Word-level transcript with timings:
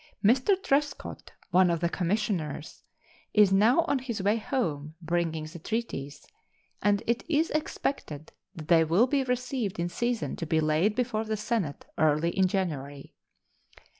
Mr. 0.25 0.55
Trescot, 0.59 1.29
one 1.51 1.69
of 1.69 1.79
the 1.79 1.87
commissioners, 1.87 2.81
is 3.35 3.53
now 3.53 3.81
on 3.81 3.99
his 3.99 4.19
way 4.19 4.37
home 4.37 4.95
bringing 4.99 5.43
the 5.43 5.59
treaties, 5.59 6.25
and 6.81 7.03
it 7.05 7.23
is 7.29 7.51
expected 7.51 8.31
that 8.55 8.67
they 8.67 8.83
will 8.83 9.05
be 9.05 9.23
received 9.23 9.77
in 9.77 9.89
season 9.89 10.35
to 10.37 10.47
be 10.47 10.59
laid 10.59 10.95
before 10.95 11.23
the 11.23 11.37
Senate 11.37 11.85
early 11.99 12.31
in 12.31 12.47
January. 12.47 13.13